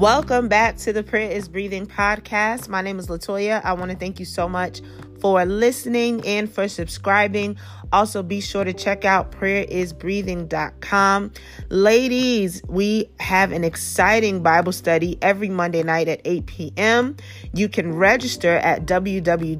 Welcome 0.00 0.48
back 0.48 0.78
to 0.78 0.94
the 0.94 1.02
Prayer 1.02 1.30
is 1.30 1.46
Breathing 1.46 1.86
podcast. 1.86 2.70
My 2.70 2.80
name 2.80 2.98
is 2.98 3.08
Latoya. 3.08 3.62
I 3.62 3.74
want 3.74 3.90
to 3.90 3.96
thank 3.98 4.18
you 4.18 4.24
so 4.24 4.48
much 4.48 4.80
for 5.20 5.44
listening 5.44 6.26
and 6.26 6.50
for 6.50 6.68
subscribing. 6.68 7.58
Also, 7.92 8.22
be 8.22 8.40
sure 8.40 8.64
to 8.64 8.72
check 8.72 9.04
out 9.04 9.30
prayerisbreathing.com. 9.30 11.32
Ladies, 11.68 12.62
we 12.66 13.10
have 13.20 13.52
an 13.52 13.62
exciting 13.62 14.42
Bible 14.42 14.72
study 14.72 15.18
every 15.20 15.50
Monday 15.50 15.82
night 15.82 16.08
at 16.08 16.22
8 16.24 16.46
p.m. 16.46 17.14
You 17.52 17.68
can 17.68 17.94
register 17.94 18.56
at 18.56 18.86
www.equip 18.86 19.54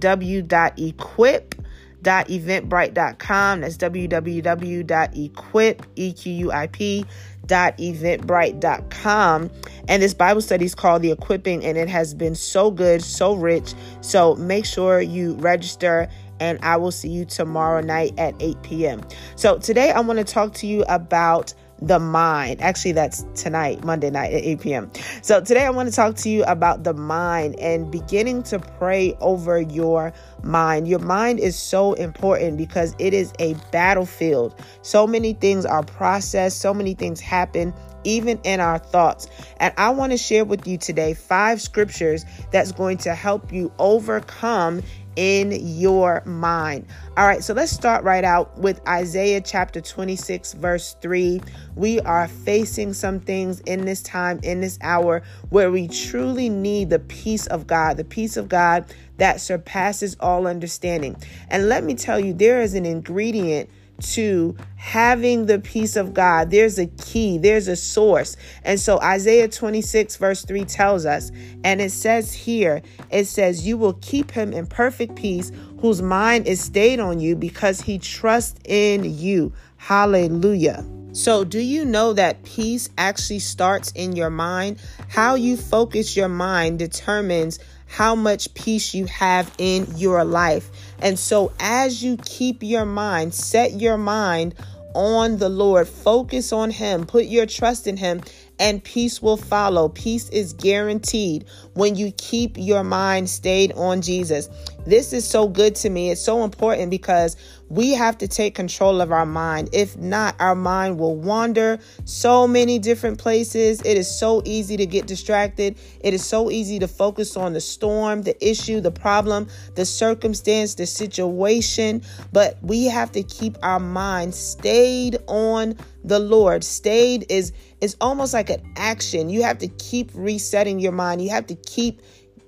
eventbrite.com. 2.03 3.61
That's 3.61 3.77
www.equip, 3.77 5.87
E-Q-U-I-P, 5.97 7.05
eventbrite.com 7.51 9.51
and 9.89 10.03
this 10.03 10.15
bible 10.15 10.41
study 10.41 10.65
is 10.65 10.75
called 10.75 11.03
the 11.03 11.11
equipping 11.11 11.65
and 11.65 11.77
it 11.77 11.89
has 11.89 12.15
been 12.15 12.37
so 12.37 12.71
good 12.71 13.03
so 13.03 13.35
rich. 13.35 13.75
So 14.03 14.37
make 14.37 14.65
sure 14.65 15.01
you 15.01 15.35
register 15.35 16.09
and 16.39 16.59
i 16.63 16.77
will 16.77 16.91
see 16.91 17.09
you 17.09 17.25
tomorrow 17.25 17.81
night 17.81 18.13
at 18.19 18.35
8 18.41 18.63
p.m 18.63 19.01
so 19.37 19.59
today 19.59 19.91
i 19.91 20.01
want 20.01 20.19
to 20.19 20.25
talk 20.25 20.55
to 20.55 20.67
you 20.67 20.85
about 20.89 21.53
the 21.83 21.99
mind. 21.99 22.61
Actually, 22.61 22.93
that's 22.93 23.25
tonight, 23.35 23.85
Monday 23.85 24.11
night 24.11 24.33
at 24.33 24.43
8 24.43 24.61
p.m. 24.61 24.91
So, 25.23 25.41
today 25.41 25.65
I 25.65 25.71
want 25.71 25.89
to 25.89 25.95
talk 25.95 26.15
to 26.17 26.31
you 26.31 26.45
about 26.45 26.85
the 26.85 26.95
mind 26.95 27.59
and 27.59 27.91
beginning 27.91 28.43
to 28.45 28.59
pray 28.59 29.17
over 29.21 29.61
your 29.61 30.13
mind. 30.43 30.89
Your 30.89 30.99
mind 30.99 31.41
is 31.41 31.57
so 31.57 31.95
important 31.95 32.57
because 32.57 32.95
it 32.99 33.15
is 33.15 33.33
a 33.39 33.55
battlefield. 33.73 34.55
So 34.83 35.07
many 35.07 35.33
things 35.35 35.65
are 35.65 35.83
processed, 35.83 36.61
so 36.61 36.75
many 36.75 36.95
things 36.95 37.21
happen 37.21 37.75
even 38.05 38.41
in 38.45 38.61
our 38.61 38.79
thoughts. 38.79 39.29
And 39.59 39.75
I 39.77 39.91
want 39.91 40.13
to 40.13 40.19
share 40.19 40.45
with 40.45 40.67
you 40.67 40.79
today 40.79 41.15
five 41.15 41.61
scriptures 41.61 42.25
that's 42.51 42.73
going 42.73 42.99
to 42.99 43.15
help 43.15 43.53
you 43.53 43.73
overcome 43.79 44.83
in 45.21 45.53
your 45.79 46.23
mind. 46.25 46.87
All 47.19 47.27
right, 47.27 47.45
so 47.45 47.53
let's 47.53 47.71
start 47.71 48.05
right 48.05 48.25
out 48.25 48.57
with 48.59 48.81
Isaiah 48.89 49.43
chapter 49.43 49.79
26, 49.79 50.55
verse 50.55 50.97
3. 51.03 51.43
We 51.77 52.01
are 52.01 52.27
facing 52.27 52.95
some 52.95 53.21
things 53.21 53.61
in 53.61 53.85
this 53.85 54.01
time, 54.03 54.41
in 54.43 54.63
this 54.63 54.79
hour, 54.81 55.23
where 55.51 55.71
we 55.71 55.89
truly 55.89 56.49
need 56.49 56.89
the 56.89 57.01
peace 57.01 57.47
of 57.49 57.67
God, 57.67 57.99
the 57.99 58.05
peace 58.05 58.39
of 58.39 58.49
God 58.49 58.87
that 59.19 59.43
surpasses 59.43 60.17
all 60.21 60.47
understanding. 60.47 61.15
And 61.49 61.69
let 61.69 61.85
me 61.85 61.95
tell 61.95 62.19
you, 62.19 62.33
there 62.33 62.63
is 62.63 62.73
an 62.73 62.87
ingredient 62.87 63.69
to 64.01 64.57
having 64.77 65.47
the 65.47 65.59
peace 65.59 65.97
of 65.97 66.15
God. 66.15 66.51
There's 66.51 66.79
a 66.79 66.87
key, 66.87 67.39
there's 67.39 67.69
a 67.69 67.77
source. 67.77 68.37
And 68.65 68.81
so 68.81 69.01
Isaiah 69.01 69.49
26, 69.49 70.17
verse 70.17 70.45
3 70.45 70.65
tells 70.65 71.07
us, 71.07 71.31
and 71.65 71.81
it 71.81 71.93
says 71.93 72.33
here, 72.33 72.83
it 73.11 73.27
says, 73.27 73.67
You 73.67 73.77
will 73.77 73.95
keep 73.95 74.31
him 74.31 74.53
in 74.53 74.67
perfect 74.67 75.17
peace, 75.17 75.53
whose 75.81 76.03
mind 76.03 76.47
is 76.47 76.61
stayed 76.61 77.01
on 77.01 77.21
you 77.21 77.37
because 77.37 77.81
he 77.81 77.99
trusts 77.99 78.61
in 78.65 79.05
you. 79.05 79.53
Hallelujah. 79.77 80.85
So, 81.13 81.43
do 81.43 81.59
you 81.59 81.85
know 81.85 82.13
that 82.13 82.45
peace 82.45 82.89
actually 82.97 83.41
starts 83.41 83.91
in 83.93 84.15
your 84.15 84.31
mind? 84.31 84.79
How 85.09 85.35
you 85.35 85.57
focus 85.57 86.17
your 86.17 86.29
mind 86.29 86.79
determines 86.79 87.59
how 87.89 88.15
much 88.15 88.55
peace 88.55 88.95
you 88.95 89.07
have 89.07 89.53
in 89.59 89.89
your 89.97 90.25
life. 90.25 90.71
And 91.01 91.19
so, 91.19 91.53
as 91.59 92.03
you 92.05 92.17
keep 92.19 92.63
your 92.63 92.87
mind, 92.87 93.35
set 93.35 93.73
your 93.81 93.99
mind 93.99 94.55
on 94.95 95.39
the 95.39 95.49
Lord, 95.49 95.89
focus 95.89 96.53
on 96.53 96.71
Him, 96.71 97.07
put 97.07 97.27
your 97.27 97.47
trust 97.47 97.89
in 97.89 97.97
Him, 97.97 98.21
and 98.61 98.85
peace 98.85 99.21
will 99.23 99.39
follow. 99.39 99.89
Peace 99.89 100.29
is 100.29 100.53
guaranteed 100.53 101.47
when 101.73 101.97
you 101.97 102.13
keep 102.13 102.57
your 102.59 102.85
mind 102.85 103.29
stayed 103.29 103.73
on 103.73 104.03
Jesus. 104.03 104.49
This 104.87 105.13
is 105.13 105.29
so 105.29 105.49
good 105.49 105.75
to 105.77 105.91
me. 105.91 106.11
It's 106.11 106.21
so 106.21 106.45
important 106.45 106.91
because 106.91 107.37
we 107.69 107.93
have 107.93 108.19
to 108.19 108.29
take 108.29 108.55
control 108.55 109.01
of 109.01 109.13
our 109.13 109.27
mind. 109.27 109.71
If 109.73 109.97
not, 109.97 110.35
our 110.41 110.55
mind 110.55 110.99
will 110.99 111.17
wander 111.17 111.79
so 112.05 112.47
many 112.47 112.79
different 112.79 113.19
places. 113.19 113.81
It 113.83 113.97
is 113.97 114.19
so 114.19 114.43
easy 114.45 114.77
to 114.77 114.87
get 114.87 115.07
distracted. 115.07 115.79
It 116.01 116.13
is 116.13 116.25
so 116.25 116.51
easy 116.51 116.79
to 116.81 116.89
focus 116.89 117.37
on 117.37 117.53
the 117.53 117.61
storm, 117.61 118.23
the 118.23 118.37
issue, 118.47 118.81
the 118.81 118.91
problem, 118.91 119.49
the 119.75 119.85
circumstance, 119.85 120.75
the 120.75 120.87
situation. 120.87 122.03
But 122.33 122.59
we 122.63 122.87
have 122.87 123.13
to 123.13 123.23
keep 123.23 123.57
our 123.63 123.81
mind 123.81 124.35
stayed 124.35 125.19
on 125.29 125.77
the 126.03 126.19
Lord. 126.19 126.65
Stayed 126.65 127.27
is 127.29 127.53
is 127.81 127.97
almost 128.01 128.35
like 128.35 128.51
an 128.51 128.63
action. 128.77 129.31
You 129.31 129.43
have 129.43 129.59
to 129.59 129.69
keep 129.69 130.11
resetting 130.15 130.81
your 130.81 130.93
mind. 130.93 131.23
You 131.23 131.31
have 131.31 131.47
to 131.47 131.55
keep 131.55 132.01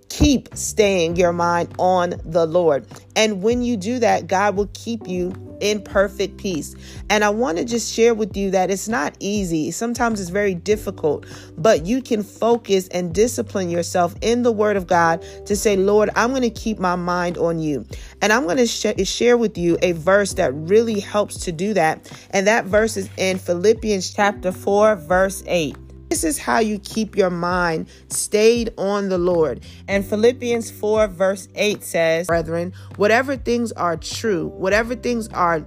keep 0.09 0.55
staying 0.55 1.17
your 1.17 1.33
mind 1.33 1.75
on 1.79 2.15
the 2.25 2.45
Lord. 2.45 2.87
And 3.17 3.43
when 3.43 3.63
you 3.63 3.79
do 3.79 3.99
that, 4.01 4.27
God 4.27 4.57
will 4.57 4.69
keep 4.75 5.09
you 5.09 5.33
in 5.63 5.81
perfect 5.81 6.37
peace. 6.37 6.75
And 7.09 7.25
I 7.25 7.31
want 7.31 7.59
to 7.59 7.65
just 7.65 7.93
share 7.93 8.13
with 8.13 8.37
you 8.37 8.51
that 8.51 8.71
it's 8.71 8.89
not 8.89 9.17
easy. 9.21 9.71
Sometimes 9.71 10.21
it's 10.21 10.31
very 10.31 10.55
difficult, 10.55 11.25
but 11.57 11.87
you 11.87 12.03
can 12.03 12.23
focus 12.23 12.89
and 12.89 13.15
discipline 13.15 13.71
yourself 13.71 14.15
in 14.21 14.43
the 14.43 14.53
Word 14.53 14.77
of 14.77 14.87
God 14.87 15.25
to 15.47 15.57
say, 15.57 15.77
Lord, 15.77 16.11
I'm 16.17 16.31
going 16.31 16.43
to 16.43 16.51
keep 16.51 16.79
my 16.79 16.97
mind 16.97 17.39
on 17.39 17.61
you. 17.61 17.87
And 18.21 18.33
I'm 18.33 18.45
going 18.45 18.59
to 18.59 18.67
sh- 18.67 19.09
share 19.09 19.39
with 19.39 19.57
you 19.57 19.79
a 19.83 19.93
verse 19.93 20.35
that 20.35 20.53
really 20.53 21.01
helps 21.01 21.37
to 21.45 21.53
do 21.53 21.73
that. 21.75 22.11
And 22.31 22.47
that 22.47 22.65
verse 22.65 22.97
is 22.97 23.09
in 23.17 23.39
Philippians 23.39 24.13
chapter 24.13 24.51
4, 24.51 24.97
verse 24.97 25.43
8. 25.47 25.77
This 26.13 26.25
is 26.25 26.39
how 26.39 26.59
you 26.59 26.79
keep 26.79 27.17
your 27.17 27.31
mind 27.31 27.89
stayed 28.11 28.75
on 28.77 29.09
the 29.09 29.17
Lord. 29.17 29.65
And 29.89 30.05
Philippians 30.05 30.71
4, 30.71 31.07
verse 31.09 31.49
8 31.55 31.83
says, 31.83 32.27
Brethren, 32.27 32.75
whatever 32.97 33.35
things 33.35 33.73
are 33.73 33.97
true, 33.97 34.49
whatever 34.49 34.95
things 34.95 35.29
are 35.29 35.61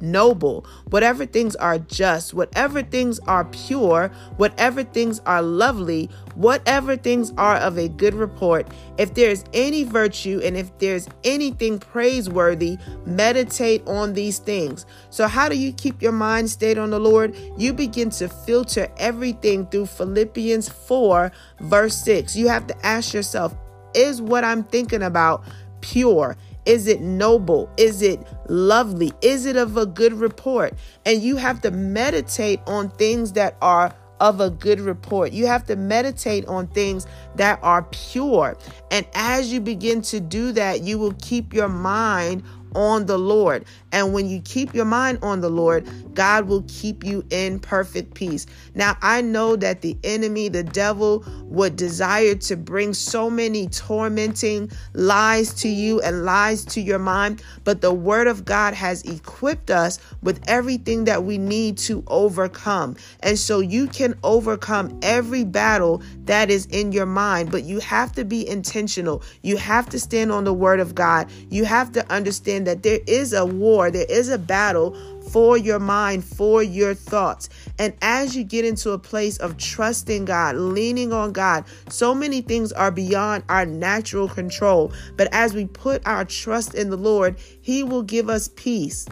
noble, 0.00 0.66
whatever 0.90 1.26
things 1.26 1.56
are 1.56 1.78
just, 1.78 2.34
whatever 2.34 2.82
things 2.82 3.18
are 3.20 3.44
pure, 3.46 4.10
whatever 4.36 4.82
things 4.82 5.20
are 5.20 5.42
lovely, 5.42 6.08
whatever 6.34 6.96
things 6.96 7.32
are 7.36 7.56
of 7.56 7.78
a 7.78 7.88
good 7.88 8.14
report, 8.14 8.66
if 8.98 9.14
there's 9.14 9.44
any 9.52 9.84
virtue 9.84 10.40
and 10.44 10.56
if 10.56 10.76
there's 10.78 11.08
anything 11.24 11.78
praiseworthy, 11.78 12.78
meditate 13.06 13.86
on 13.86 14.12
these 14.12 14.38
things. 14.38 14.86
So, 15.10 15.26
how 15.26 15.48
do 15.48 15.56
you 15.56 15.72
keep 15.72 16.02
your 16.02 16.12
mind 16.12 16.50
stayed 16.50 16.78
on 16.78 16.90
the 16.90 17.00
Lord? 17.00 17.36
You 17.56 17.72
begin 17.72 18.10
to 18.10 18.28
filter 18.28 18.88
everything 18.96 19.66
through 19.66 19.86
Philippians 19.86 20.68
4, 20.68 21.32
verse 21.60 21.96
6. 22.02 22.36
You 22.36 22.48
have 22.48 22.66
to 22.66 22.86
ask 22.86 23.12
yourself, 23.12 23.54
is 23.94 24.20
what 24.20 24.44
I'm 24.44 24.64
thinking 24.64 25.02
about 25.02 25.44
pure? 25.80 26.36
Is 26.68 26.86
it 26.86 27.00
noble? 27.00 27.70
Is 27.78 28.02
it 28.02 28.20
lovely? 28.48 29.10
Is 29.22 29.46
it 29.46 29.56
of 29.56 29.78
a 29.78 29.86
good 29.86 30.12
report? 30.12 30.74
And 31.06 31.22
you 31.22 31.36
have 31.36 31.62
to 31.62 31.70
meditate 31.70 32.60
on 32.66 32.90
things 32.90 33.32
that 33.32 33.56
are 33.62 33.94
of 34.20 34.40
a 34.40 34.50
good 34.50 34.80
report. 34.80 35.32
You 35.32 35.46
have 35.46 35.64
to 35.66 35.76
meditate 35.76 36.44
on 36.46 36.66
things 36.68 37.06
that 37.36 37.58
are 37.62 37.84
pure. 37.84 38.58
And 38.90 39.06
as 39.14 39.52
you 39.52 39.60
begin 39.60 40.02
to 40.02 40.20
do 40.20 40.52
that, 40.52 40.82
you 40.82 40.98
will 40.98 41.14
keep 41.14 41.54
your 41.54 41.68
mind 41.68 42.42
on 42.74 43.06
the 43.06 43.18
Lord. 43.18 43.64
And 43.92 44.12
when 44.12 44.28
you 44.28 44.40
keep 44.40 44.74
your 44.74 44.84
mind 44.84 45.18
on 45.22 45.40
the 45.40 45.48
Lord, 45.48 45.88
God 46.14 46.46
will 46.46 46.64
keep 46.68 47.04
you 47.04 47.24
in 47.30 47.60
perfect 47.60 48.14
peace. 48.14 48.46
Now, 48.74 48.96
I 49.02 49.20
know 49.20 49.56
that 49.56 49.82
the 49.82 49.96
enemy, 50.04 50.48
the 50.48 50.64
devil, 50.64 51.24
would 51.44 51.76
desire 51.76 52.34
to 52.34 52.56
bring 52.56 52.92
so 52.92 53.30
many 53.30 53.68
tormenting 53.68 54.70
lies 54.94 55.54
to 55.54 55.68
you 55.68 56.00
and 56.00 56.24
lies 56.24 56.64
to 56.66 56.80
your 56.80 56.98
mind, 56.98 57.42
but 57.64 57.80
the 57.80 57.92
word 57.92 58.26
of 58.26 58.44
God 58.44 58.74
has 58.74 59.02
equipped 59.04 59.70
us 59.70 59.98
with 60.22 60.42
everything 60.48 61.04
that 61.04 61.24
we 61.24 61.38
need 61.38 61.78
to 61.78 62.02
overcome. 62.08 62.96
And 63.20 63.38
so 63.38 63.60
you 63.60 63.86
can 63.86 64.14
overcome 64.22 64.98
every 65.02 65.44
battle 65.44 66.02
that 66.24 66.50
is 66.50 66.66
in 66.66 66.92
your 66.92 67.06
mind, 67.06 67.50
but 67.50 67.62
you 67.62 67.78
have 67.80 68.12
to 68.12 68.24
be 68.24 68.46
intentional. 68.46 69.22
You 69.42 69.56
have 69.56 69.88
to 69.90 70.00
stand 70.00 70.32
on 70.32 70.44
the 70.44 70.52
word 70.52 70.80
of 70.80 70.94
God. 70.94 71.30
You 71.50 71.64
have 71.64 71.92
to 71.92 72.12
understand 72.12 72.66
that 72.66 72.82
there 72.82 73.00
is 73.06 73.32
a 73.32 73.46
war, 73.46 73.77
there 73.90 74.06
is 74.08 74.28
a 74.28 74.38
battle 74.38 74.96
for 75.30 75.56
your 75.56 75.78
mind, 75.78 76.24
for 76.24 76.62
your 76.62 76.94
thoughts. 76.94 77.48
And 77.78 77.94
as 78.02 78.36
you 78.36 78.44
get 78.44 78.64
into 78.64 78.90
a 78.90 78.98
place 78.98 79.36
of 79.38 79.56
trusting 79.56 80.24
God, 80.24 80.56
leaning 80.56 81.12
on 81.12 81.32
God, 81.32 81.64
so 81.88 82.14
many 82.14 82.40
things 82.40 82.72
are 82.72 82.90
beyond 82.90 83.44
our 83.48 83.64
natural 83.64 84.28
control. 84.28 84.92
But 85.16 85.28
as 85.32 85.54
we 85.54 85.66
put 85.66 86.06
our 86.06 86.24
trust 86.24 86.74
in 86.74 86.90
the 86.90 86.96
Lord, 86.96 87.36
He 87.60 87.82
will 87.82 88.02
give 88.02 88.28
us 88.28 88.48
peace. 88.48 89.06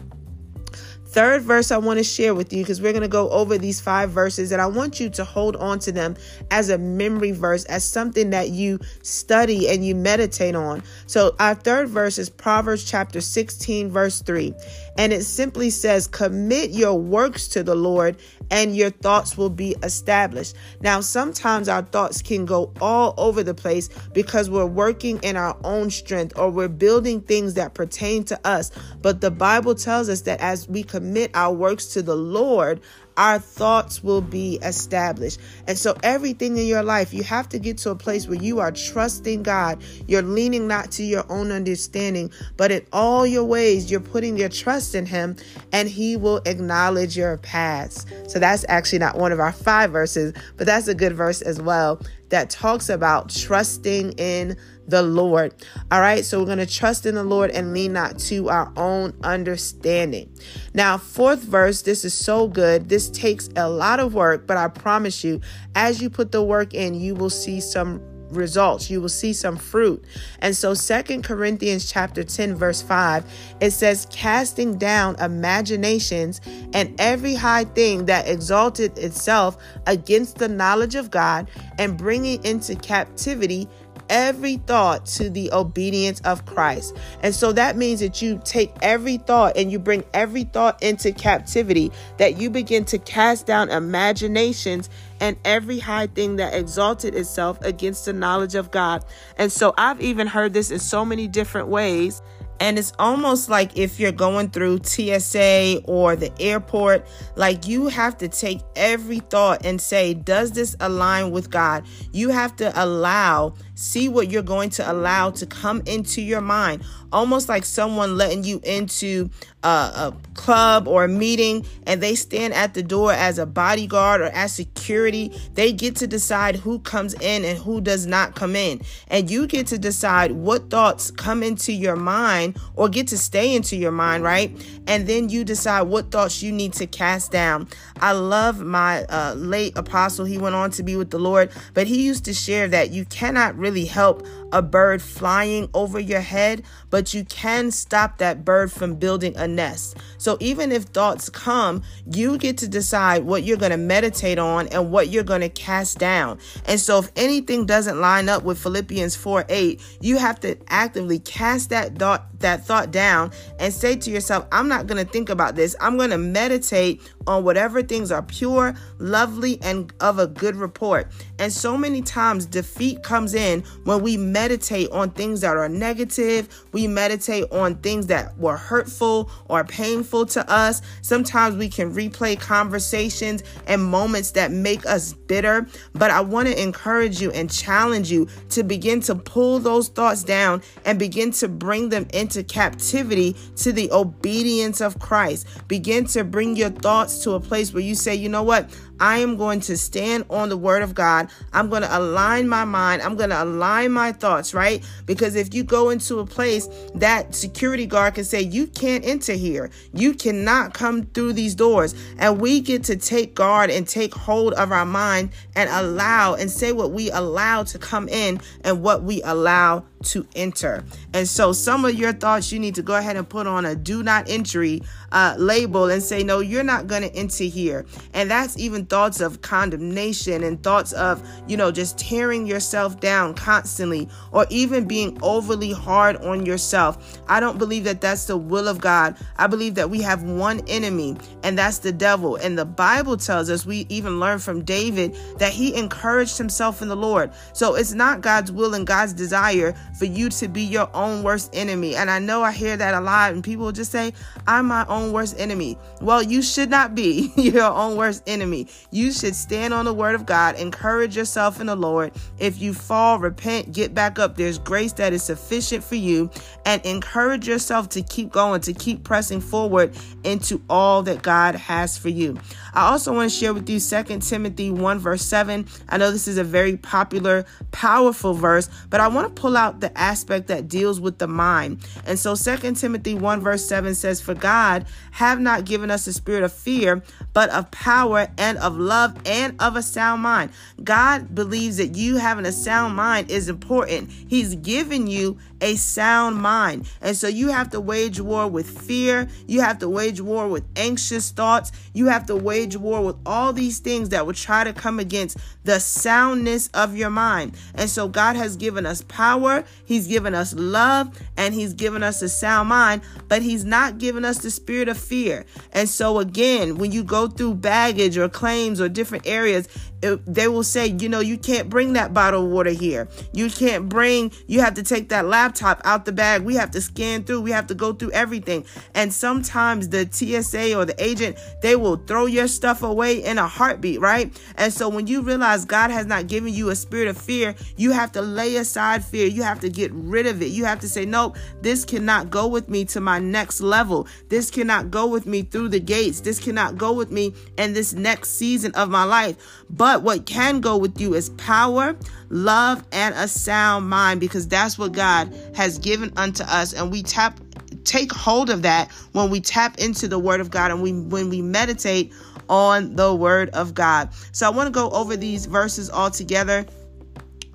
Third 1.07 1.43
verse 1.43 1.71
I 1.71 1.77
want 1.77 1.99
to 1.99 2.03
share 2.03 2.35
with 2.35 2.51
you 2.51 2.63
because 2.63 2.81
we're 2.81 2.91
going 2.91 3.01
to 3.01 3.07
go 3.07 3.29
over 3.29 3.57
these 3.57 3.79
five 3.79 4.11
verses 4.11 4.51
and 4.51 4.61
I 4.61 4.65
want 4.65 4.99
you 4.99 5.09
to 5.11 5.23
hold 5.23 5.55
on 5.55 5.79
to 5.79 5.91
them 5.91 6.17
as 6.51 6.69
a 6.69 6.77
memory 6.77 7.31
verse, 7.31 7.63
as 7.65 7.85
something 7.85 8.31
that 8.31 8.49
you 8.49 8.79
study 9.03 9.69
and 9.69 9.85
you 9.85 9.95
meditate 9.95 10.53
on. 10.53 10.83
So, 11.05 11.33
our 11.39 11.55
third 11.55 11.87
verse 11.87 12.17
is 12.17 12.29
Proverbs 12.29 12.83
chapter 12.83 13.21
16, 13.21 13.89
verse 13.89 14.21
3. 14.21 14.53
And 14.97 15.13
it 15.13 15.23
simply 15.23 15.69
says, 15.69 16.07
Commit 16.07 16.71
your 16.71 16.99
works 16.99 17.47
to 17.49 17.63
the 17.63 17.75
Lord 17.75 18.17
and 18.51 18.75
your 18.75 18.89
thoughts 18.89 19.37
will 19.37 19.49
be 19.49 19.75
established. 19.83 20.55
Now, 20.81 21.01
sometimes 21.01 21.69
our 21.69 21.83
thoughts 21.83 22.21
can 22.21 22.45
go 22.45 22.73
all 22.81 23.13
over 23.17 23.43
the 23.43 23.53
place 23.53 23.89
because 24.13 24.49
we're 24.49 24.65
working 24.65 25.19
in 25.23 25.37
our 25.37 25.57
own 25.63 25.89
strength 25.89 26.37
or 26.37 26.49
we're 26.49 26.67
building 26.67 27.21
things 27.21 27.53
that 27.53 27.73
pertain 27.73 28.23
to 28.25 28.39
us. 28.47 28.71
But 29.01 29.21
the 29.21 29.31
Bible 29.31 29.75
tells 29.75 30.09
us 30.09 30.21
that 30.21 30.39
as 30.39 30.67
we 30.67 30.83
commit 30.83 30.96
our 31.33 31.53
works 31.53 31.87
to 31.87 32.01
the 32.01 32.15
Lord, 32.15 32.81
our 33.17 33.39
thoughts 33.39 34.03
will 34.03 34.21
be 34.21 34.59
established. 34.61 35.39
And 35.67 35.77
so, 35.77 35.97
everything 36.03 36.57
in 36.57 36.67
your 36.67 36.83
life, 36.83 37.13
you 37.13 37.23
have 37.23 37.49
to 37.49 37.59
get 37.59 37.79
to 37.79 37.89
a 37.89 37.95
place 37.95 38.27
where 38.27 38.41
you 38.41 38.59
are 38.59 38.71
trusting 38.71 39.43
God. 39.43 39.81
You're 40.07 40.21
leaning 40.21 40.67
not 40.67 40.91
to 40.91 41.03
your 41.03 41.25
own 41.31 41.51
understanding, 41.51 42.31
but 42.55 42.71
in 42.71 42.85
all 42.93 43.25
your 43.25 43.43
ways, 43.43 43.89
you're 43.89 43.99
putting 43.99 44.37
your 44.37 44.49
trust 44.49 44.93
in 44.93 45.05
Him, 45.07 45.35
and 45.71 45.89
He 45.89 46.15
will 46.15 46.41
acknowledge 46.45 47.17
your 47.17 47.37
paths. 47.37 48.05
So, 48.27 48.37
that's 48.39 48.65
actually 48.69 48.99
not 48.99 49.17
one 49.17 49.31
of 49.31 49.39
our 49.39 49.51
five 49.51 49.91
verses, 49.91 50.33
but 50.55 50.67
that's 50.67 50.87
a 50.87 50.95
good 50.95 51.13
verse 51.13 51.41
as 51.41 51.59
well 51.59 51.99
that 52.29 52.49
talks 52.49 52.89
about 52.89 53.29
trusting 53.29 54.11
in 54.13 54.57
the 54.87 55.01
Lord. 55.01 55.53
All 55.91 56.01
right, 56.01 56.23
so 56.23 56.39
we're 56.39 56.45
going 56.45 56.57
to 56.59 56.65
trust 56.65 57.05
in 57.05 57.15
the 57.15 57.23
Lord 57.23 57.51
and 57.51 57.73
lean 57.73 57.93
not 57.93 58.17
to 58.19 58.49
our 58.49 58.71
own 58.75 59.13
understanding. 59.23 60.33
Now, 60.73 60.97
fourth 60.97 61.41
verse, 61.41 61.81
this 61.81 62.05
is 62.05 62.13
so 62.13 62.47
good. 62.47 62.89
This 62.89 63.09
takes 63.09 63.49
a 63.55 63.69
lot 63.69 63.99
of 63.99 64.13
work, 64.13 64.47
but 64.47 64.57
I 64.57 64.67
promise 64.67 65.23
you, 65.23 65.41
as 65.75 66.01
you 66.01 66.09
put 66.09 66.31
the 66.31 66.43
work 66.43 66.73
in, 66.73 66.95
you 66.95 67.15
will 67.15 67.29
see 67.29 67.59
some 67.59 68.01
results 68.29 68.89
you 68.89 68.99
will 68.99 69.09
see 69.09 69.33
some 69.33 69.55
fruit 69.55 70.03
and 70.39 70.55
so 70.55 70.73
second 70.73 71.23
corinthians 71.23 71.91
chapter 71.91 72.23
10 72.23 72.55
verse 72.55 72.81
5 72.81 73.23
it 73.61 73.71
says 73.71 74.07
casting 74.11 74.77
down 74.77 75.15
imaginations 75.19 76.41
and 76.73 76.93
every 76.99 77.35
high 77.35 77.63
thing 77.63 78.05
that 78.05 78.27
exalted 78.27 78.97
itself 78.97 79.57
against 79.85 80.37
the 80.37 80.47
knowledge 80.47 80.95
of 80.95 81.09
god 81.09 81.49
and 81.77 81.97
bringing 81.97 82.43
into 82.43 82.75
captivity 82.75 83.67
every 84.09 84.57
thought 84.57 85.05
to 85.05 85.29
the 85.29 85.51
obedience 85.51 86.19
of 86.21 86.45
Christ. 86.45 86.95
And 87.21 87.33
so 87.33 87.51
that 87.53 87.77
means 87.77 87.99
that 87.99 88.21
you 88.21 88.41
take 88.43 88.73
every 88.81 89.17
thought 89.17 89.57
and 89.57 89.71
you 89.71 89.79
bring 89.79 90.03
every 90.13 90.43
thought 90.43 90.81
into 90.81 91.11
captivity, 91.11 91.91
that 92.17 92.39
you 92.39 92.49
begin 92.49 92.85
to 92.85 92.97
cast 92.97 93.45
down 93.45 93.69
imaginations 93.69 94.89
and 95.19 95.37
every 95.45 95.79
high 95.79 96.07
thing 96.07 96.35
that 96.37 96.53
exalted 96.53 97.15
itself 97.15 97.59
against 97.61 98.05
the 98.05 98.13
knowledge 98.13 98.55
of 98.55 98.71
God. 98.71 99.03
And 99.37 99.51
so 99.51 99.73
I've 99.77 100.01
even 100.01 100.27
heard 100.27 100.53
this 100.53 100.71
in 100.71 100.79
so 100.79 101.03
many 101.03 101.27
different 101.27 101.67
ways. 101.67 102.21
And 102.59 102.79
it's 102.79 102.91
almost 102.97 103.49
like 103.49 103.77
if 103.77 103.99
you're 103.99 104.11
going 104.11 104.49
through 104.49 104.79
TSA 104.83 105.81
or 105.85 106.15
the 106.15 106.31
airport, 106.41 107.05
like 107.35 107.67
you 107.67 107.87
have 107.87 108.17
to 108.17 108.27
take 108.27 108.61
every 108.75 109.19
thought 109.19 109.63
and 109.63 109.79
say, 109.79 110.15
does 110.15 110.53
this 110.53 110.75
align 110.79 111.29
with 111.29 111.51
God? 111.51 111.85
You 112.11 112.29
have 112.29 112.55
to 112.55 112.71
allow 112.83 113.53
See 113.79 114.09
what 114.09 114.31
you're 114.31 114.41
going 114.41 114.71
to 114.71 114.91
allow 114.91 115.29
to 115.29 115.45
come 115.45 115.83
into 115.85 116.19
your 116.19 116.41
mind, 116.41 116.83
almost 117.13 117.47
like 117.47 117.63
someone 117.63 118.17
letting 118.17 118.43
you 118.43 118.59
into 118.63 119.29
a, 119.63 119.67
a, 119.67 120.13
club 120.33 120.87
or 120.87 121.03
a 121.03 121.07
meeting 121.07 121.65
and 121.87 122.01
they 122.01 122.13
stand 122.13 122.53
at 122.53 122.75
the 122.75 122.83
door 122.83 123.11
as 123.11 123.39
a 123.39 123.45
bodyguard 123.45 124.21
or 124.21 124.25
as 124.25 124.53
security. 124.53 125.31
They 125.55 125.73
get 125.73 125.95
to 125.97 126.07
decide 126.07 126.55
who 126.55 126.79
comes 126.79 127.13
in 127.15 127.43
and 127.43 127.57
who 127.57 127.81
does 127.81 128.05
not 128.05 128.35
come 128.35 128.55
in. 128.55 128.81
And 129.09 129.29
you 129.29 129.45
get 129.45 129.67
to 129.67 129.77
decide 129.77 130.31
what 130.31 130.69
thoughts 130.69 131.11
come 131.11 131.43
into 131.43 131.73
your 131.73 131.95
mind 131.95 132.57
or 132.75 132.87
get 132.87 133.07
to 133.09 133.17
stay 133.17 133.55
into 133.55 133.75
your 133.75 133.91
mind, 133.91 134.23
right? 134.23 134.51
And 134.87 135.05
then 135.05 135.29
you 135.29 135.43
decide 135.43 135.83
what 135.83 136.11
thoughts 136.11 136.41
you 136.41 136.51
need 136.51 136.73
to 136.73 136.87
cast 136.87 137.31
down. 137.31 137.67
I 137.99 138.13
love 138.13 138.59
my 138.59 139.03
uh, 139.05 139.33
late 139.35 139.77
apostle. 139.77 140.25
He 140.25 140.37
went 140.37 140.55
on 140.55 140.71
to 140.71 140.83
be 140.83 140.95
with 140.95 141.09
the 141.09 141.19
Lord, 141.19 141.51
but 141.73 141.87
he 141.87 142.03
used 142.03 142.25
to 142.25 142.33
share 142.33 142.67
that 142.69 142.91
you 142.91 143.05
cannot 143.05 143.57
really 143.57 143.66
really 143.67 143.85
help 143.85 144.25
a 144.51 144.61
bird 144.61 145.01
flying 145.01 145.69
over 145.73 145.99
your 145.99 146.21
head, 146.21 146.63
but 146.89 147.13
you 147.13 147.25
can 147.25 147.71
stop 147.71 148.17
that 148.19 148.45
bird 148.45 148.71
from 148.71 148.95
building 148.95 149.35
a 149.35 149.47
nest. 149.47 149.97
So 150.17 150.37
even 150.39 150.71
if 150.71 150.83
thoughts 150.83 151.29
come, 151.29 151.83
you 152.11 152.37
get 152.37 152.57
to 152.59 152.67
decide 152.67 153.23
what 153.23 153.43
you're 153.43 153.57
going 153.57 153.71
to 153.71 153.77
meditate 153.77 154.39
on 154.39 154.67
and 154.69 154.91
what 154.91 155.09
you're 155.09 155.23
going 155.23 155.41
to 155.41 155.49
cast 155.49 155.99
down. 155.99 156.39
And 156.65 156.79
so 156.79 156.99
if 156.99 157.11
anything 157.15 157.65
doesn't 157.65 157.99
line 157.99 158.29
up 158.29 158.43
with 158.43 158.59
Philippians 158.59 159.15
4 159.15 159.45
8, 159.49 159.81
you 160.01 160.17
have 160.17 160.39
to 160.41 160.57
actively 160.69 161.19
cast 161.19 161.69
that 161.69 161.97
thought 161.97 162.27
that 162.39 162.65
thought 162.65 162.91
down 162.91 163.31
and 163.59 163.73
say 163.73 163.95
to 163.95 164.11
yourself, 164.11 164.45
I'm 164.51 164.67
not 164.67 164.87
going 164.87 165.03
to 165.03 165.11
think 165.11 165.29
about 165.29 165.55
this. 165.55 165.75
I'm 165.81 165.97
going 165.97 166.11
to 166.11 166.17
meditate 166.17 167.01
on 167.25 167.43
whatever 167.43 167.81
things 167.81 168.11
are 168.11 168.21
pure, 168.21 168.75
lovely, 168.99 169.59
and 169.61 169.91
of 169.99 170.19
a 170.19 170.27
good 170.27 170.55
report. 170.55 171.11
And 171.39 171.51
so 171.51 171.77
many 171.77 172.01
times 172.01 172.45
defeat 172.45 173.03
comes 173.03 173.33
in 173.33 173.61
when 173.83 174.01
we 174.01 174.17
meditate 174.37 174.87
on 174.91 175.09
things 175.09 175.41
that 175.41 175.57
are 175.57 175.67
negative, 175.67 176.47
we 176.71 176.85
meditate 176.85 177.51
on 177.51 177.73
things 177.77 178.05
that 178.05 178.37
were 178.37 178.55
hurtful 178.55 179.31
or 179.49 179.63
painful 179.63 180.27
to 180.27 180.47
us. 180.47 180.83
Sometimes 181.01 181.55
we 181.55 181.67
can 181.67 181.91
replay 181.91 182.39
conversations 182.39 183.41
and 183.65 183.83
moments 183.83 184.29
that 184.31 184.51
make 184.51 184.85
us 184.85 185.13
bitter. 185.13 185.65
But 185.93 186.11
I 186.11 186.21
want 186.21 186.47
to 186.49 186.61
encourage 186.61 187.19
you 187.19 187.31
and 187.31 187.51
challenge 187.51 188.11
you 188.11 188.27
to 188.51 188.61
begin 188.61 189.01
to 189.01 189.15
pull 189.15 189.57
those 189.57 189.87
thoughts 189.87 190.23
down 190.23 190.61
and 190.85 190.99
begin 190.99 191.31
to 191.31 191.47
bring 191.47 191.89
them 191.89 192.05
into 192.13 192.43
captivity 192.43 193.35
to 193.55 193.71
the 193.71 193.91
obedience 193.91 194.81
of 194.81 194.99
Christ. 194.99 195.47
Begin 195.67 196.05
to 196.13 196.23
bring 196.23 196.55
your 196.55 196.69
thoughts 196.69 197.23
to 197.23 197.31
a 197.31 197.39
place 197.39 197.73
where 197.73 197.81
you 197.81 197.95
say, 197.95 198.13
you 198.13 198.29
know 198.29 198.43
what? 198.43 198.69
I 198.99 199.19
am 199.19 199.37
going 199.37 199.59
to 199.61 199.77
stand 199.77 200.25
on 200.29 200.49
the 200.49 200.57
word 200.57 200.81
of 200.81 200.95
God. 200.95 201.29
I'm 201.53 201.69
going 201.69 201.83
to 201.83 201.97
align 201.97 202.47
my 202.47 202.65
mind. 202.65 203.01
I'm 203.01 203.15
going 203.15 203.29
to 203.29 203.43
align 203.43 203.91
my 203.91 204.11
thoughts, 204.11 204.53
right? 204.53 204.83
Because 205.05 205.35
if 205.35 205.53
you 205.53 205.63
go 205.63 205.89
into 205.89 206.19
a 206.19 206.25
place, 206.25 206.67
that 206.95 207.35
security 207.35 207.85
guard 207.85 208.15
can 208.15 208.23
say, 208.23 208.41
You 208.41 208.67
can't 208.67 209.05
enter 209.05 209.33
here. 209.33 209.69
You 209.93 210.13
cannot 210.13 210.73
come 210.73 211.05
through 211.07 211.33
these 211.33 211.55
doors. 211.55 211.95
And 212.17 212.41
we 212.41 212.61
get 212.61 212.83
to 212.85 212.95
take 212.95 213.35
guard 213.35 213.69
and 213.69 213.87
take 213.87 214.13
hold 214.13 214.53
of 214.53 214.71
our 214.71 214.85
mind 214.85 215.31
and 215.55 215.69
allow 215.69 216.35
and 216.35 216.49
say 216.49 216.71
what 216.71 216.91
we 216.91 217.11
allow 217.11 217.63
to 217.63 217.79
come 217.79 218.07
in 218.09 218.39
and 218.63 218.81
what 218.81 219.03
we 219.03 219.21
allow 219.23 219.85
to 220.03 220.27
enter. 220.35 220.83
And 221.13 221.27
so, 221.27 221.53
some 221.53 221.85
of 221.85 221.95
your 221.95 222.13
thoughts 222.13 222.51
you 222.51 222.59
need 222.59 222.75
to 222.75 222.81
go 222.81 222.95
ahead 222.95 223.15
and 223.15 223.27
put 223.27 223.47
on 223.47 223.65
a 223.65 223.75
do 223.75 224.03
not 224.03 224.29
entry 224.29 224.81
uh, 225.11 225.35
label 225.37 225.89
and 225.89 226.01
say, 226.01 226.23
No, 226.23 226.39
you're 226.39 226.63
not 226.63 226.87
going 226.87 227.03
to 227.03 227.13
enter 227.15 227.45
here. 227.45 227.85
And 228.13 228.29
that's 228.29 228.57
even 228.57 228.85
thoughts 228.85 229.21
of 229.21 229.41
condemnation 229.41 230.43
and 230.43 230.61
thoughts 230.61 230.93
of, 230.93 231.27
you 231.47 231.57
know, 231.57 231.71
just 231.71 231.97
tearing 231.97 232.45
yourself 232.45 232.99
down 232.99 233.33
constantly 233.33 234.09
or 234.31 234.45
even 234.49 234.87
being 234.87 235.17
overly 235.21 235.71
hard 235.71 236.17
on 236.17 236.45
yourself. 236.45 237.19
I 237.27 237.39
don't 237.39 237.57
believe 237.57 237.83
that 237.85 238.01
that's 238.01 238.25
the 238.25 238.37
will 238.37 238.67
of 238.67 238.79
God. 238.79 239.17
I 239.37 239.47
believe 239.47 239.75
that 239.75 239.89
we 239.89 240.01
have 240.01 240.23
one 240.23 240.61
enemy, 240.67 241.17
and 241.43 241.57
that's 241.57 241.79
the 241.79 241.91
devil. 241.91 242.35
And 242.35 242.57
the 242.57 242.65
Bible 242.65 243.17
tells 243.17 243.49
us, 243.49 243.65
we 243.65 243.85
even 243.89 244.19
learn 244.19 244.39
from 244.39 244.63
David 244.63 245.15
that 245.37 245.53
he 245.53 245.75
encouraged 245.75 246.37
himself 246.37 246.81
in 246.81 246.87
the 246.87 246.95
Lord. 246.95 247.31
So 247.53 247.75
it's 247.75 247.93
not 247.93 248.21
God's 248.21 248.51
will 248.51 248.73
and 248.73 248.85
God's 248.85 249.13
desire 249.13 249.75
for 249.97 250.05
you 250.05 250.29
to 250.29 250.47
be 250.47 250.61
your 250.61 250.89
own 250.93 251.23
worst 251.23 251.49
enemy. 251.53 251.95
And 251.95 252.09
I 252.09 252.19
know 252.19 252.43
I 252.43 252.51
hear 252.51 252.77
that 252.77 252.93
a 252.93 253.01
lot, 253.01 253.33
and 253.33 253.43
people 253.43 253.71
just 253.71 253.91
say, 253.91 254.13
I'm 254.45 254.67
my 254.67 254.85
own 254.87 255.11
worst 255.11 255.39
enemy. 255.39 255.77
Well, 256.01 256.21
you 256.21 256.41
should 256.41 256.69
not 256.69 256.93
be 256.93 257.31
your 257.37 257.65
own 257.71 257.97
worst 257.97 258.23
enemy. 258.27 258.67
You 258.91 259.11
should 259.11 259.35
stand 259.35 259.73
on 259.73 259.85
the 259.85 259.93
word 259.93 260.15
of 260.15 260.25
God, 260.25 260.55
encourage 260.55 261.15
yourself 261.15 261.59
in 261.59 261.67
the 261.67 261.75
Lord. 261.75 262.13
If 262.37 262.61
you 262.61 262.73
fall, 262.73 263.19
repent, 263.19 263.73
get 263.73 263.93
back 263.93 264.19
up. 264.19 264.35
There's 264.35 264.59
grace 264.59 264.93
that 264.93 265.13
is 265.13 265.23
sufficient 265.23 265.83
for 265.83 265.95
you, 265.95 266.29
and 266.65 266.85
encourage 266.85 267.47
yourself 267.47 267.89
to 267.89 268.01
keep 268.01 268.31
going, 268.31 268.61
to 268.61 268.73
keep 268.73 269.03
pressing 269.03 269.41
forward 269.41 269.95
into 270.23 270.61
all 270.69 271.03
that 271.03 271.21
God 271.21 271.55
has 271.55 271.97
for 271.97 272.09
you. 272.09 272.37
I 272.73 272.89
also 272.89 273.13
want 273.13 273.31
to 273.31 273.35
share 273.35 273.53
with 273.53 273.69
you 273.69 273.79
2 273.79 274.19
Timothy 274.19 274.69
1, 274.69 274.99
verse 274.99 275.23
7. 275.23 275.65
I 275.89 275.97
know 275.97 276.11
this 276.11 276.27
is 276.27 276.37
a 276.37 276.43
very 276.43 276.77
popular, 276.77 277.45
powerful 277.71 278.33
verse, 278.33 278.69
but 278.89 279.01
I 279.01 279.07
want 279.07 279.33
to 279.33 279.41
pull 279.41 279.57
out 279.57 279.79
the 279.79 279.86
aspect 279.95 280.47
that 280.47 280.67
deals 280.67 280.99
with 280.99 281.17
the 281.17 281.27
mind. 281.27 281.85
And 282.05 282.17
so 282.17 282.35
2 282.35 282.73
Timothy 282.73 283.15
1, 283.15 283.41
verse 283.41 283.65
7 283.65 283.95
says, 283.95 284.21
For 284.21 284.33
God 284.33 284.85
have 285.11 285.39
not 285.39 285.65
given 285.65 285.91
us 285.91 286.07
a 286.07 286.13
spirit 286.13 286.43
of 286.43 286.53
fear, 286.53 287.03
but 287.33 287.49
of 287.49 287.71
power 287.71 288.27
and 288.37 288.57
of 288.57 288.77
love 288.77 289.15
and 289.25 289.55
of 289.61 289.75
a 289.75 289.81
sound 289.81 290.21
mind. 290.21 290.51
God 290.83 291.33
believes 291.33 291.77
that 291.77 291.95
you 291.95 292.17
having 292.17 292.45
a 292.45 292.51
sound 292.51 292.95
mind 292.95 293.29
is 293.29 293.49
important. 293.49 294.09
He's 294.09 294.55
given 294.55 295.07
you 295.07 295.37
a 295.61 295.75
sound 295.75 296.37
mind. 296.37 296.89
And 297.01 297.15
so 297.15 297.27
you 297.27 297.49
have 297.49 297.69
to 297.71 297.79
wage 297.79 298.19
war 298.19 298.47
with 298.47 298.69
fear. 298.69 299.27
You 299.47 299.61
have 299.61 299.79
to 299.79 299.89
wage 299.89 300.21
war 300.21 300.47
with 300.47 300.63
anxious 300.75 301.31
thoughts. 301.31 301.71
You 301.93 302.07
have 302.07 302.25
to 302.27 302.35
wage 302.35 302.77
war 302.77 303.03
with 303.03 303.17
all 303.25 303.53
these 303.53 303.79
things 303.79 304.09
that 304.09 304.25
would 304.25 304.35
try 304.35 304.63
to 304.63 304.73
come 304.73 304.99
against 304.99 305.37
the 305.63 305.79
soundness 305.79 306.69
of 306.73 306.95
your 306.95 307.09
mind. 307.09 307.55
And 307.75 307.89
so 307.89 308.07
God 308.07 308.35
has 308.35 308.55
given 308.55 308.85
us 308.85 309.01
power, 309.03 309.63
He's 309.85 310.07
given 310.07 310.35
us 310.35 310.53
love, 310.53 311.17
and 311.37 311.53
He's 311.53 311.73
given 311.73 312.03
us 312.03 312.21
a 312.21 312.29
sound 312.29 312.69
mind, 312.69 313.01
but 313.27 313.41
He's 313.41 313.63
not 313.63 313.97
given 313.97 314.25
us 314.25 314.39
the 314.39 314.51
spirit 314.51 314.89
of 314.89 314.97
fear. 314.97 315.45
And 315.73 315.87
so, 315.87 316.19
again, 316.19 316.77
when 316.77 316.91
you 316.91 317.03
go 317.03 317.27
through 317.27 317.55
baggage 317.55 318.17
or 318.17 318.29
claims 318.29 318.81
or 318.81 318.89
different 318.89 319.27
areas, 319.27 319.67
it, 320.01 320.23
they 320.25 320.47
will 320.47 320.63
say, 320.63 320.87
you 320.99 321.09
know, 321.09 321.19
you 321.19 321.37
can't 321.37 321.69
bring 321.69 321.93
that 321.93 322.13
bottle 322.13 322.45
of 322.45 322.51
water 322.51 322.69
here. 322.69 323.07
You 323.33 323.49
can't 323.49 323.89
bring, 323.89 324.31
you 324.45 324.59
have 324.61 324.75
to 324.75 324.83
take 324.83 325.09
that 325.09 325.25
laptop 325.25 325.81
out 325.83 326.05
the 326.05 326.11
bag. 326.11 326.43
We 326.43 326.55
have 326.55 326.71
to 326.71 326.81
scan 326.81 327.23
through, 327.23 327.41
we 327.41 327.51
have 327.51 327.67
to 327.67 327.75
go 327.75 327.93
through 327.93 328.11
everything. 328.11 328.65
And 328.93 329.11
sometimes 329.11 329.89
the 329.89 330.07
TSA 330.09 330.77
or 330.77 330.85
the 330.85 331.01
agent, 331.03 331.37
they 331.61 331.75
will 331.75 331.97
throw 331.97 332.25
your 332.25 332.47
stuff 332.47 332.83
away 332.83 333.23
in 333.23 333.37
a 333.37 333.47
heartbeat, 333.47 333.99
right? 333.99 334.31
And 334.55 334.71
so 334.71 334.87
when 334.89 335.07
you 335.07 335.21
realize 335.21 335.65
God 335.65 335.89
has 335.89 336.05
not 336.05 336.27
given 336.27 336.53
you 336.53 336.69
a 336.69 336.75
spirit 336.75 337.07
of 337.07 337.17
fear, 337.17 337.55
you 337.75 337.91
have 337.91 338.11
to 338.11 338.21
lay 338.21 338.55
aside 338.57 339.03
fear. 339.03 339.27
You 339.27 339.43
have 339.43 339.59
to 339.61 339.66
get 339.69 339.91
rid 339.93 340.27
of 340.27 340.41
it. 340.41 340.47
You 340.47 340.65
have 340.65 340.79
to 340.79 340.89
say, 340.89 341.05
nope, 341.05 341.37
this 341.61 341.85
cannot 341.85 342.29
go 342.29 342.47
with 342.47 342.69
me 342.69 342.85
to 342.85 342.99
my 342.99 343.19
next 343.19 343.61
level. 343.61 344.07
This 344.29 344.51
cannot 344.51 344.91
go 344.91 345.07
with 345.07 345.25
me 345.25 345.43
through 345.43 345.69
the 345.69 345.79
gates. 345.79 346.21
This 346.21 346.39
cannot 346.39 346.77
go 346.77 346.93
with 346.93 347.11
me 347.11 347.33
in 347.57 347.73
this 347.73 347.93
next 347.93 348.29
season 348.31 348.73
of 348.75 348.89
my 348.89 349.03
life. 349.03 349.37
But 349.69 350.03
what 350.03 350.25
can 350.25 350.61
go 350.61 350.77
with 350.77 350.99
you 350.99 351.13
is 351.13 351.29
power, 351.31 351.95
love, 352.29 352.83
and 352.91 353.13
a 353.15 353.27
sound 353.27 353.89
mind 353.89 354.19
because 354.19 354.47
that's 354.47 354.77
what 354.77 354.91
God 354.91 355.33
has 355.55 355.77
given 355.79 356.11
unto 356.17 356.43
us. 356.43 356.73
And 356.73 356.91
we 356.91 357.03
tap 357.03 357.39
take 357.83 358.11
hold 358.11 358.49
of 358.49 358.63
that 358.63 358.91
when 359.13 359.29
we 359.29 359.39
tap 359.39 359.77
into 359.79 360.07
the 360.07 360.19
word 360.19 360.41
of 360.41 360.51
God 360.51 360.71
and 360.71 360.81
we 360.81 360.91
when 360.93 361.29
we 361.29 361.41
meditate 361.41 362.13
on 362.49 362.95
the 362.95 363.13
word 363.13 363.49
of 363.49 363.73
God. 363.73 364.09
So 364.31 364.45
I 364.45 364.49
want 364.49 364.67
to 364.67 364.71
go 364.71 364.89
over 364.91 365.15
these 365.15 365.45
verses 365.45 365.89
all 365.89 366.11
together 366.11 366.65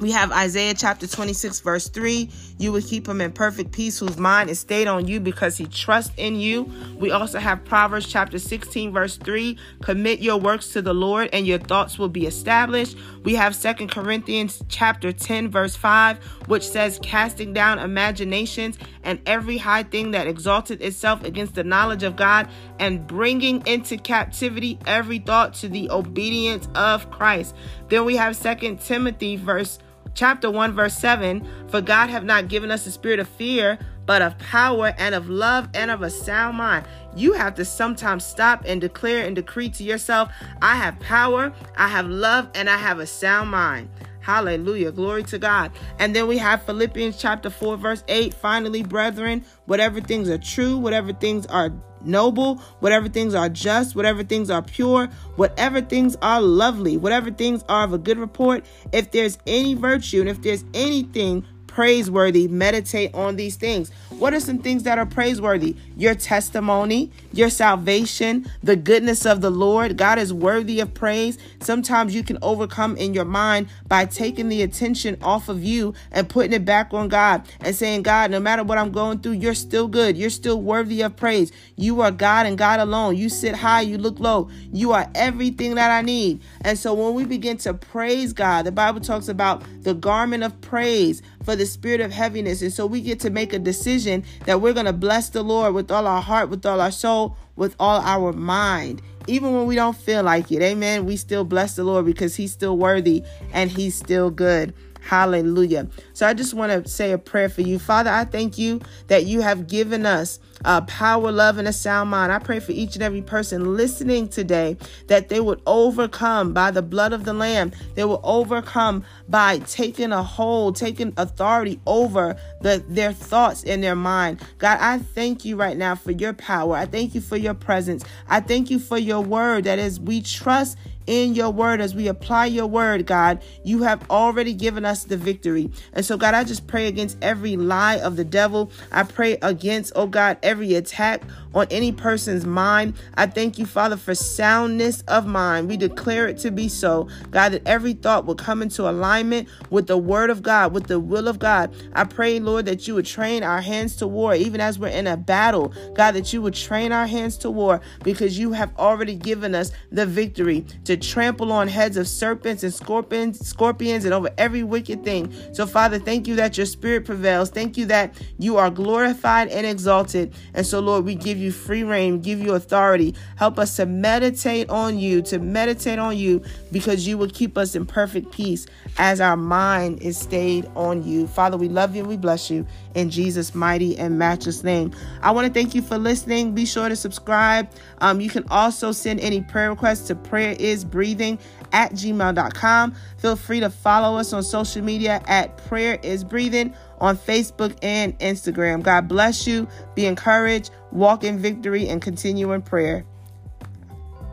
we 0.03 0.11
have 0.11 0.33
Isaiah 0.33 0.75
chapter 0.75 1.07
26, 1.07 1.61
verse 1.61 1.89
3. 1.89 2.29
You 2.59 2.73
will 2.73 2.83
keep 2.83 3.07
him 3.07 3.21
in 3.21 3.31
perfect 3.31 3.71
peace, 3.71 4.01
whose 4.01 4.19
mind 4.19 4.51
is 4.51 4.59
stayed 4.59 4.89
on 4.89 5.07
you 5.07 5.21
because 5.21 5.57
he 5.57 5.67
trusts 5.67 6.13
in 6.17 6.35
you. 6.35 6.71
We 6.99 7.13
also 7.13 7.39
have 7.39 7.65
Proverbs 7.65 8.09
chapter 8.09 8.41
16, 8.41 8.93
verse 8.93 9.17
3. 9.17 9.57
Commit 9.81 10.19
your 10.19 10.39
works 10.39 10.73
to 10.73 10.83
the 10.83 10.93
Lord, 10.93 11.31
and 11.33 11.47
your 11.47 11.59
thoughts 11.59 11.99
will 11.99 12.09
be 12.09 12.27
established. 12.27 12.97
We 13.23 13.37
have 13.37 13.55
Second 13.55 13.93
Corinthians 13.93 14.61
chapter 14.69 15.13
10, 15.13 15.51
verse 15.51 15.77
5, 15.77 16.19
which 16.49 16.67
says, 16.67 16.99
Casting 17.01 17.53
down 17.53 17.79
imaginations 17.79 18.79
and 19.05 19.21
every 19.27 19.59
high 19.59 19.85
thing 19.85 20.11
that 20.13 20.27
exalted 20.27 20.83
itself 20.83 21.23
against 21.23 21.55
the 21.55 21.65
knowledge 21.65 22.03
of 22.03 22.17
God, 22.17 22.49
and 22.81 23.07
bringing 23.07 23.65
into 23.67 23.97
captivity 23.97 24.79
every 24.85 25.21
thought 25.21 25.55
to 25.55 25.69
the 25.69 25.91
obedience 25.91 26.69
of 26.75 27.09
Christ. 27.11 27.55
Then 27.89 28.05
we 28.05 28.17
have 28.17 28.35
Second 28.35 28.81
Timothy 28.81 29.37
verse 29.37 29.79
chapter 30.15 30.51
1 30.51 30.73
verse 30.73 30.97
7 30.97 31.47
for 31.69 31.81
god 31.81 32.09
have 32.11 32.25
not 32.25 32.49
given 32.49 32.71
us 32.71 32.87
a 32.87 32.91
spirit 32.91 33.19
of 33.19 33.29
fear 33.29 33.79
but 34.05 34.23
of 34.23 34.37
power 34.39 34.95
and 34.99 35.15
of 35.15 35.29
love 35.29 35.69
and 35.75 35.91
of 35.91 36.03
a 36.03 36.11
sound 36.11 36.57
mind 36.57 36.87
you 37.15 37.33
have 37.33 37.55
to 37.55 37.65
sometimes 37.65 38.25
stop 38.25 38.63
and 38.67 38.81
declare 38.81 39.25
and 39.25 39.37
decree 39.37 39.69
to 39.69 39.85
yourself 39.85 40.31
i 40.61 40.75
have 40.75 40.99
power 41.01 41.53
i 41.77 41.89
have 41.89 42.09
love 42.09 42.49
and 42.55 42.69
i 42.69 42.77
have 42.77 42.99
a 42.99 43.07
sound 43.07 43.51
mind 43.51 43.89
Hallelujah. 44.23 44.93
Glory 44.93 45.25
to 45.25 45.39
God. 45.39 45.73
And 45.99 46.15
then 46.15 46.29
we 46.29 46.39
have 46.39 46.63
Philippians 46.63 47.19
chapter 47.19 47.51
4, 47.51 47.77
verse 47.77 48.05
8. 48.07 48.33
Finally, 48.33 48.85
brethren, 48.85 49.45
whatever 49.67 50.01
things 50.01 50.29
are 50.29 50.39
true, 50.39 50.79
whatever 50.79 51.13
things 51.13 51.45
are 51.47 51.71
noble, 52.05 52.57
whatever 52.81 53.09
things 53.09 53.35
are 53.35 53.49
just, 53.49 53.95
whatever 53.95 54.23
things 54.23 54.51
are 54.51 54.63
pure, 54.63 55.07
whatever 55.37 55.81
things 55.81 56.17
are 56.23 56.41
lovely, 56.41 56.97
whatever 56.97 57.31
things 57.31 57.65
are 57.69 57.85
of 57.85 57.93
a 57.93 57.99
good 57.99 58.19
report, 58.19 58.65
if 58.93 59.11
there's 59.11 59.39
any 59.47 59.75
virtue 59.75 60.21
and 60.21 60.29
if 60.29 60.43
there's 60.43 60.65
anything 60.75 61.45
praiseworthy, 61.73 62.47
meditate 62.49 63.15
on 63.15 63.37
these 63.37 63.57
things. 63.57 63.91
What 64.11 64.35
are 64.35 64.41
some 64.41 64.59
things 64.59 64.83
that 64.83 64.99
are 64.99 65.07
praiseworthy? 65.07 65.75
Your 65.97 66.15
testimony, 66.15 67.11
your 67.33 67.49
salvation, 67.49 68.47
the 68.63 68.77
goodness 68.77 69.25
of 69.25 69.41
the 69.41 69.51
Lord. 69.51 69.97
God 69.97 70.19
is 70.19 70.35
worthy 70.35 70.81
of 70.81 70.93
praise. 70.93 71.39
Sometimes 71.61 72.15
you 72.15 72.23
can 72.23 72.39
overcome 72.43 72.97
in 72.99 73.15
your 73.15 73.25
mind 73.25 73.69
by 73.89 74.05
taking 74.05 74.51
the 74.51 74.61
attention 74.61 75.17
off 75.23 75.49
of 75.49 75.65
you 75.65 75.95
and 76.11 76.29
putting 76.29 76.53
it 76.53 76.67
back 76.67 76.93
on 76.93 77.09
God 77.09 77.49
and 77.61 77.75
saying, 77.75 78.03
God, 78.03 78.31
no 78.31 78.39
matter 78.39 78.63
what 78.63 78.77
I'm 78.77 78.93
going 78.93 79.21
through, 79.21 79.33
you're 79.33 79.55
still 79.55 79.89
good. 79.89 80.17
You're 80.17 80.31
still 80.31 80.61
worthy 80.61 81.01
of 81.01 81.17
praise. 81.17 81.53
You 81.77 82.03
are 82.03 82.11
God 82.11 82.45
and 82.45 82.59
God 82.59 82.81
alone. 82.81 83.17
You 83.17 83.31
sit 83.31 83.55
high, 83.55 83.81
you 83.81 83.97
look 83.97 84.21
low. 84.21 84.51
You 84.73 84.93
are 84.93 85.11
everything 85.15 85.77
that 85.77 85.91
I 85.91 86.03
need. 86.03 86.43
And 86.61 86.79
so 86.79 86.93
when 86.93 87.15
we 87.15 87.25
begin 87.25 87.57
to 87.59 87.73
praise 87.73 88.35
God, 88.35 88.67
the 88.67 88.73
Bible 88.73 89.01
talks 89.01 89.29
about 89.29 89.65
the 89.83 89.95
garment 89.95 90.43
of 90.45 90.61
praise 90.61 91.23
for 91.45 91.57
the 91.57 91.67
spirit 91.67 92.01
of 92.01 92.13
heaviness. 92.13 92.63
And 92.63 92.73
so 92.73 92.87
we 92.87 93.01
get 93.01 93.21
to 93.21 93.31
make 93.31 93.53
a 93.53 93.59
decision 93.59 94.25
that 94.47 94.61
we're 94.61 94.73
going 94.73 94.87
to 94.87 94.93
bless 94.93 95.29
the 95.31 95.43
Lord 95.43 95.75
with 95.75 95.91
all 95.91 96.07
our 96.07 96.23
heart, 96.23 96.49
with 96.49 96.65
all 96.67 96.81
our 96.81 96.91
soul, 96.91 97.37
with 97.57 97.77
all 97.79 98.01
our 98.01 98.33
mind. 98.33 99.03
Even 99.27 99.55
when 99.55 99.67
we 99.67 99.75
don't 99.75 99.97
feel 99.97 100.23
like 100.23 100.51
it. 100.51 100.63
Amen. 100.63 101.07
We 101.07 101.17
still 101.17 101.45
bless 101.45 101.77
the 101.77 101.85
Lord 101.85 102.05
because 102.05 102.35
he's 102.37 102.53
still 102.53 102.77
worthy 102.77 103.23
and 103.53 103.71
he's 103.71 103.95
still 103.95 104.31
good. 104.31 104.75
Hallelujah. 105.01 105.89
So 106.13 106.27
I 106.27 106.35
just 106.35 106.55
want 106.55 106.73
to 106.73 106.89
say 106.89 107.11
a 107.13 107.19
prayer 107.19 107.49
for 107.49 107.63
you. 107.63 107.79
Father, 107.79 108.11
I 108.11 108.25
thank 108.25 108.57
you 108.57 108.81
that 109.09 109.27
you 109.27 109.41
have 109.41 109.67
given 109.67 110.07
us 110.07 110.39
uh, 110.65 110.81
power, 110.83 111.31
love, 111.33 111.59
and 111.59 111.69
a 111.69 111.73
sound 111.73 112.11
mind. 112.11 112.33
I 112.33 112.39
pray 112.39 112.61
for 112.61 112.73
each 112.73 112.95
and 112.95 113.03
every 113.03 113.23
person 113.23 113.77
listening 113.77 114.29
today 114.29 114.77
that 115.09 115.29
they 115.29 115.41
would 115.41 115.61
overcome 115.67 116.53
by 116.53 116.71
the 116.71 116.83
blood 116.83 117.13
of 117.13 117.25
the 117.25 117.33
Lamb. 117.33 117.73
They 117.95 118.05
will 118.05 118.21
overcome 118.23 119.05
by 119.29 119.59
taking 119.61 120.13
a 120.13 120.23
hold, 120.23 120.77
taking 120.77 121.13
authority 121.17 121.81
over 121.87 122.37
the, 122.61 122.83
their 122.89 123.13
thoughts 123.13 123.63
in 123.63 123.81
their 123.81 123.97
mind. 123.97 124.41
God, 124.59 124.79
I 124.81 124.99
thank 124.99 125.45
you 125.45 125.57
right 125.57 125.77
now 125.77 125.95
for 125.95 126.13
your 126.13 126.33
power. 126.33 126.77
I 126.77 126.87
thank 126.87 127.15
you 127.15 127.21
for 127.21 127.37
your 127.37 127.55
presence. 127.55 128.05
I 128.29 128.41
thank 128.41 128.71
you 128.71 128.79
for 128.79 128.99
your 128.99 129.21
word 129.21 129.65
that 129.65 129.79
is 129.79 130.01
we 130.01 130.23
trust 130.23 130.77
in 131.07 131.35
your 131.35 131.51
word, 131.51 131.81
as 131.81 131.95
we 131.95 132.09
apply 132.09 132.47
your 132.47 132.67
word, 132.67 133.07
God, 133.07 133.43
you 133.65 133.83
have 133.83 134.09
already 134.11 134.55
given 134.55 134.85
us 134.85 135.05
the 135.05 135.17
victory. 135.17 135.71
And 135.93 136.05
so, 136.05 136.17
God, 136.17 136.35
I 136.35 136.45
just 136.45 136.67
pray 136.67 136.87
against 136.87 137.19
every 137.23 137.57
lie 137.57 137.97
of 137.97 138.17
the 138.17 138.25
devil. 138.25 138.71
I 138.91 139.03
pray 139.03 139.39
against, 139.43 139.93
oh 139.97 140.07
God, 140.07 140.39
every 140.43 140.52
attack 140.61 141.23
on 141.55 141.67
any 141.71 141.93
person's 141.93 142.45
mind. 142.45 142.95
I 143.15 143.27
thank 143.27 143.59
you, 143.59 143.67
Father, 143.67 143.97
for 143.97 144.15
soundness 144.15 145.03
of 145.09 145.27
mind. 145.27 145.69
We 145.69 145.77
declare 145.77 146.29
it 146.29 146.39
to 146.39 146.51
be 146.51 146.69
so, 146.69 147.09
God, 147.31 147.53
that 147.53 147.67
every 147.67 147.95
thought 147.95 148.27
will 148.27 148.35
come 148.35 148.63
into 148.63 148.89
alignment 148.89 149.49
with 149.71 149.87
the 149.87 149.99
word 149.99 150.31
of 150.31 150.43
God, 150.43 150.73
with 150.73 150.87
the 150.87 151.01
will 151.01 151.29
of 151.29 151.39
God. 151.39 151.75
I 151.95 152.05
pray, 152.05 152.41
Lord, 152.41 152.67
that 152.67 152.87
you 152.87 152.95
would 152.95 153.07
train 153.07 153.43
our 153.43 153.61
hands 153.61 153.97
to 153.97 154.07
war, 154.07 154.35
even 154.35 154.61
as 154.61 154.79
we're 154.79 154.89
in 154.89 155.07
a 155.07 155.17
battle. 155.17 155.73
God, 155.95 156.13
that 156.13 156.33
you 156.33 156.43
would 156.43 156.55
train 156.55 156.93
our 156.93 157.07
hands 157.07 157.37
to 157.39 157.51
war 157.51 157.81
because 158.05 158.39
you 158.39 158.53
have 158.53 158.77
already 158.79 159.15
given 159.15 159.55
us 159.55 159.73
the 159.91 160.07
victory 160.07 160.65
to 160.85 160.97
trample 160.97 161.53
on 161.53 161.69
heads 161.69 161.97
of 161.97 162.09
serpents 162.09 162.63
and 162.63 162.73
scorpions, 162.73 163.47
scorpions 163.47 164.05
and 164.05 164.15
over 164.15 164.31
every 164.39 164.63
wicked 164.63 165.05
thing. 165.05 165.33
So, 165.53 165.67
Father, 165.67 165.99
thank 165.99 166.27
you 166.27 166.37
that 166.37 166.57
your 166.57 166.67
spirit 166.67 167.05
prevails. 167.05 167.51
Thank 167.51 167.77
you 167.77 167.87
that 167.87 168.15
you 168.39 168.57
are 168.57 168.71
glorified 168.71 169.49
and 169.49 169.67
exalted. 169.67 170.35
And 170.55 170.67
so, 170.67 170.81
Lord, 170.81 171.05
we 171.05 171.15
give 171.15 171.39
you 171.39 171.51
free 171.51 171.83
reign, 171.83 172.21
give 172.21 172.41
you 172.41 172.55
authority. 172.55 173.15
Help 173.37 173.59
us 173.59 173.77
to 173.77 173.87
meditate 173.87 174.69
on 174.71 174.99
you, 174.99 175.23
to 175.23 175.39
meditate 175.39 175.99
on 175.99 176.17
you, 176.17 176.43
because 176.71 177.07
you 177.07 177.19
will 177.19 177.31
keep 177.31 177.57
us 177.57 177.75
in 177.75 177.87
perfect 177.87 178.33
peace 178.33 178.67
as 178.99 179.21
our 179.21 179.37
mind 179.37 180.03
is 180.03 180.19
stayed 180.19 180.71
on 180.77 181.03
you. 181.03 181.27
Father, 181.27 181.57
we 181.57 181.69
love 181.69 181.97
you 181.97 182.03
we 182.05 182.17
bless 182.17 182.51
you 182.51 182.67
in 182.95 183.11
Jesus' 183.11 183.55
mighty 183.55 183.97
and 183.97 184.19
matchless 184.19 184.63
name. 184.65 184.93
I 185.23 185.31
want 185.31 185.47
to 185.47 185.53
thank 185.53 185.75
you 185.75 185.83
for 185.83 185.99
listening. 185.99 186.55
Be 186.55 186.67
sure 186.67 186.89
to 186.89 186.97
subscribe. 186.97 187.71
Um, 187.99 188.21
you 188.21 188.31
can 188.31 188.45
also 188.51 188.93
send 188.93 189.21
any 189.21 189.41
prayer 189.41 189.71
requests 189.71 190.07
to 190.09 190.15
prayer 190.15 190.57
is 190.59 190.85
breathing 190.85 191.39
at 191.73 191.93
gmail.com. 191.93 192.95
Feel 193.17 193.37
free 193.37 193.61
to 193.61 193.71
follow 193.71 194.19
us 194.19 194.33
on 194.33 194.43
social 194.43 194.83
media 194.83 195.23
at 195.27 195.57
prayer 195.69 195.99
is 196.03 196.25
breathing 196.25 196.75
on 197.03 197.19
Facebook 197.19 197.77
and 197.83 198.17
Instagram. 198.21 198.83
God 198.83 199.09
bless 199.09 199.47
you. 199.47 199.69
Be 199.95 200.07
encouraged, 200.07 200.71
walk 200.93 201.25
in 201.25 201.39
victory, 201.39 201.89
and 201.89 202.01
continue 202.01 202.53
in 202.53 202.63
prayer. 202.63 203.05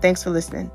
Thanks 0.02 0.24
for 0.24 0.30
listening. 0.30 0.72